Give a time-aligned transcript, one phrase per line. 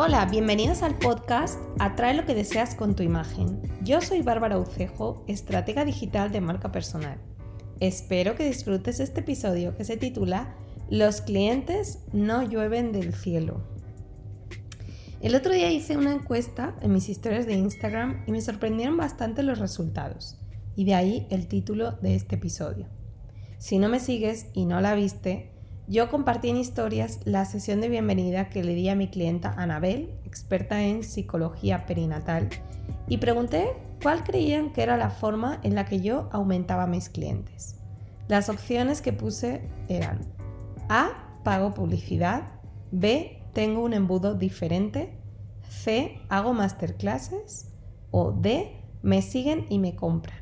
[0.00, 3.60] Hola, bienvenidos al podcast Atrae lo que deseas con tu imagen.
[3.82, 7.18] Yo soy Bárbara Ucejo, estratega digital de marca personal.
[7.80, 10.54] Espero que disfrutes este episodio que se titula
[10.88, 13.64] Los clientes no llueven del cielo.
[15.20, 19.42] El otro día hice una encuesta en mis historias de Instagram y me sorprendieron bastante
[19.42, 20.38] los resultados,
[20.76, 22.86] y de ahí el título de este episodio.
[23.58, 25.57] Si no me sigues y no la viste,
[25.88, 30.14] yo compartí en historias la sesión de bienvenida que le di a mi clienta Anabel,
[30.24, 32.50] experta en psicología perinatal,
[33.08, 33.72] y pregunté
[34.02, 37.76] cuál creían que era la forma en la que yo aumentaba a mis clientes.
[38.28, 40.20] Las opciones que puse eran
[40.90, 41.24] A.
[41.42, 42.52] Pago publicidad.
[42.90, 43.42] B.
[43.54, 45.18] Tengo un embudo diferente.
[45.70, 46.20] C.
[46.28, 47.70] Hago masterclasses.
[48.10, 48.84] O D.
[49.00, 50.38] Me siguen y me compran.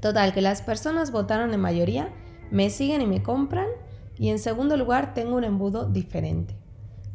[0.00, 2.12] Total, que las personas votaron en mayoría,
[2.50, 3.68] me siguen y me compran
[4.20, 6.54] y en segundo lugar, tengo un embudo diferente.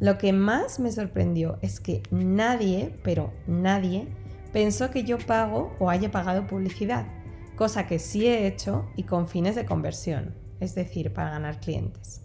[0.00, 4.08] Lo que más me sorprendió es que nadie, pero nadie,
[4.52, 7.06] pensó que yo pago o haya pagado publicidad,
[7.54, 12.22] cosa que sí he hecho y con fines de conversión, es decir, para ganar clientes.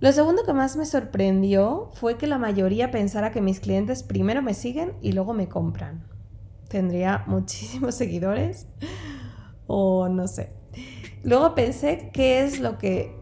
[0.00, 4.42] Lo segundo que más me sorprendió fue que la mayoría pensara que mis clientes primero
[4.42, 6.04] me siguen y luego me compran.
[6.68, 8.66] Tendría muchísimos seguidores
[9.66, 10.60] o no sé.
[11.22, 13.19] Luego pensé qué es lo que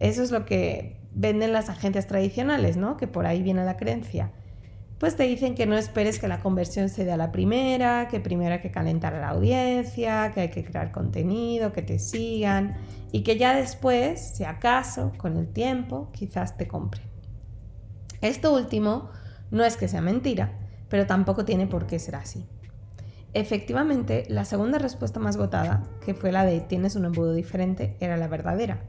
[0.00, 2.96] eso es lo que venden las agencias tradicionales, ¿no?
[2.96, 4.32] Que por ahí viene la creencia.
[4.98, 8.20] Pues te dicen que no esperes que la conversión se dé a la primera, que
[8.20, 12.76] primero hay que calentar a la audiencia, que hay que crear contenido, que te sigan
[13.12, 17.04] y que ya después, si acaso, con el tiempo, quizás te compren.
[18.20, 19.10] Esto último
[19.50, 20.52] no es que sea mentira,
[20.88, 22.46] pero tampoco tiene por qué ser así.
[23.32, 28.16] Efectivamente, la segunda respuesta más votada, que fue la de tienes un embudo diferente, era
[28.16, 28.82] la verdadera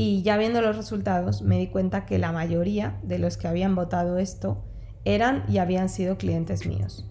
[0.00, 3.74] y ya viendo los resultados me di cuenta que la mayoría de los que habían
[3.74, 4.64] votado esto
[5.04, 7.04] eran y habían sido clientes míos,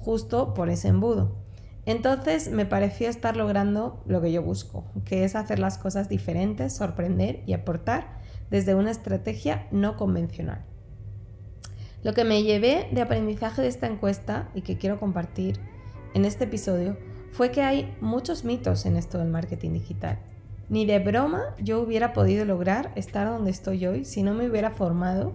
[0.00, 1.38] justo por ese embudo.
[1.86, 6.76] Entonces me pareció estar logrando lo que yo busco, que es hacer las cosas diferentes,
[6.76, 8.18] sorprender y aportar
[8.50, 10.66] desde una estrategia no convencional.
[12.02, 15.60] Lo que me llevé de aprendizaje de esta encuesta y que quiero compartir
[16.12, 16.98] en este episodio
[17.32, 20.18] fue que hay muchos mitos en esto del marketing digital
[20.68, 24.70] ni de broma yo hubiera podido lograr estar donde estoy hoy si no me hubiera
[24.70, 25.32] formado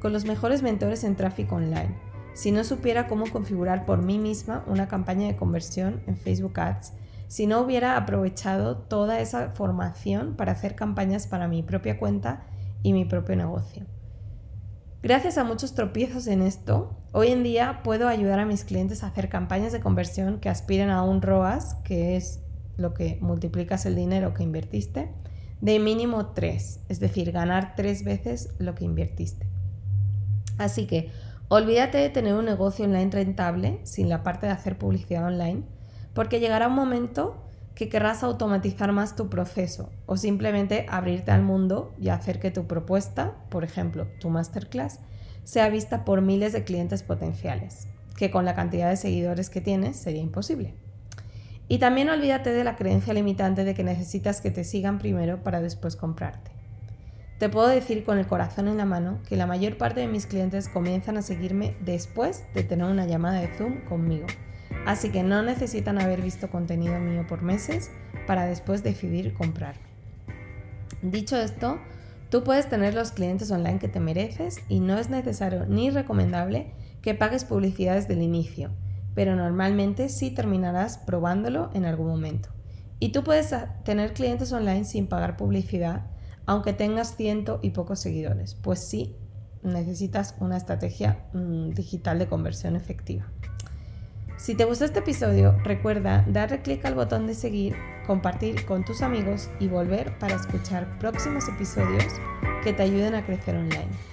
[0.00, 1.94] con los mejores mentores en tráfico online,
[2.34, 6.92] si no supiera cómo configurar por mí misma una campaña de conversión en Facebook Ads,
[7.28, 12.42] si no hubiera aprovechado toda esa formación para hacer campañas para mi propia cuenta
[12.82, 13.86] y mi propio negocio.
[15.02, 19.08] Gracias a muchos tropiezos en esto, hoy en día puedo ayudar a mis clientes a
[19.08, 22.40] hacer campañas de conversión que aspiren a un ROAS, que es
[22.76, 25.10] lo que multiplicas el dinero que invertiste,
[25.60, 29.46] de mínimo 3, es decir, ganar tres veces lo que invertiste.
[30.58, 31.10] Así que
[31.48, 35.62] olvídate de tener un negocio online rentable sin la parte de hacer publicidad online,
[36.14, 37.36] porque llegará un momento
[37.74, 42.66] que querrás automatizar más tu proceso o simplemente abrirte al mundo y hacer que tu
[42.66, 44.98] propuesta, por ejemplo, tu masterclass,
[45.44, 49.96] sea vista por miles de clientes potenciales, que con la cantidad de seguidores que tienes
[49.96, 50.74] sería imposible.
[51.68, 55.60] Y también olvídate de la creencia limitante de que necesitas que te sigan primero para
[55.60, 56.50] después comprarte.
[57.38, 60.26] Te puedo decir con el corazón en la mano que la mayor parte de mis
[60.26, 64.26] clientes comienzan a seguirme después de tener una llamada de Zoom conmigo.
[64.86, 67.90] Así que no necesitan haber visto contenido mío por meses
[68.26, 69.82] para después decidir comprarme.
[71.02, 71.80] Dicho esto,
[72.30, 76.72] tú puedes tener los clientes online que te mereces y no es necesario ni recomendable
[77.00, 78.70] que pagues publicidad desde el inicio
[79.14, 82.48] pero normalmente sí terminarás probándolo en algún momento.
[82.98, 86.06] Y tú puedes tener clientes online sin pagar publicidad,
[86.46, 89.16] aunque tengas ciento y pocos seguidores, pues sí
[89.62, 93.26] necesitas una estrategia mm, digital de conversión efectiva.
[94.36, 99.02] Si te gustó este episodio, recuerda darle clic al botón de seguir, compartir con tus
[99.02, 102.12] amigos y volver para escuchar próximos episodios
[102.64, 104.11] que te ayuden a crecer online.